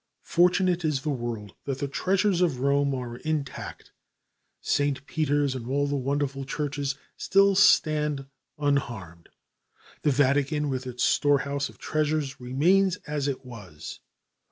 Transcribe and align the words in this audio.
Fortunate 0.23 0.83
is 0.83 1.03
the 1.03 1.11
world 1.11 1.53
that 1.65 1.77
the 1.77 1.87
treasures 1.87 2.41
of 2.41 2.59
Rome 2.61 2.95
are 2.95 3.17
intact. 3.17 3.91
St. 4.59 5.05
Peter's 5.05 5.53
and 5.53 5.67
all 5.67 5.85
the 5.85 5.95
wonderful 5.95 6.43
churches 6.43 6.95
still 7.17 7.53
stand 7.53 8.25
unharmed. 8.57 9.29
The 10.01 10.09
Vatican 10.09 10.69
with 10.69 10.87
its 10.87 11.03
storehouse 11.03 11.69
of 11.69 11.77
treasures 11.77 12.39
remains 12.39 12.95
as 13.05 13.27
it 13.27 13.45
was. 13.45 13.99